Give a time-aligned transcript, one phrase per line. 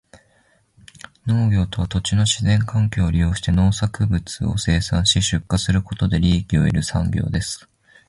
[1.27, 7.69] 農業とは、土地の自然環境を利用して農産物を生産し、出荷することで利益を得る産業です。